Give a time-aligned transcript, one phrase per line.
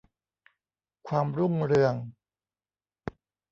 [1.07, 1.95] ความรุ่งเรือง